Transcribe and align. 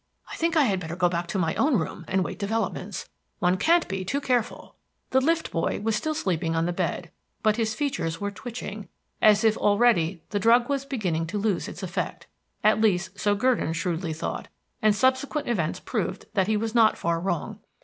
"I 0.31 0.35
think 0.35 0.57
I 0.57 0.63
had 0.63 0.79
better 0.79 0.95
go 0.95 1.09
back 1.09 1.27
to 1.27 1.37
my 1.37 1.53
own 1.53 1.77
room, 1.77 2.05
and 2.07 2.23
wait 2.23 2.39
developments. 2.39 3.07
One 3.37 3.55
can't 3.57 3.87
be 3.87 4.03
too 4.03 4.19
careful." 4.19 4.73
The 5.11 5.21
lift 5.21 5.51
boy 5.51 5.79
was 5.83 5.95
still 5.95 6.15
sleeping 6.15 6.55
on 6.55 6.65
the 6.65 6.73
bed; 6.73 7.11
but 7.43 7.57
his 7.57 7.75
features 7.75 8.19
were 8.19 8.31
twitching, 8.31 8.89
as 9.21 9.43
if 9.43 9.55
already 9.57 10.23
the 10.31 10.39
drug 10.39 10.69
was 10.69 10.85
beginning 10.85 11.27
to 11.27 11.37
lose 11.37 11.67
its 11.67 11.83
effect. 11.83 12.25
At 12.63 12.81
least, 12.81 13.19
so 13.19 13.35
Gurdon 13.35 13.73
shrewdly 13.73 14.11
thought, 14.13 14.47
and 14.81 14.95
subsequent 14.95 15.47
events 15.47 15.79
proved 15.79 16.25
that 16.33 16.47
he 16.47 16.57
was 16.57 16.73
not 16.73 16.97
far 16.97 17.19
wrong. 17.19 17.59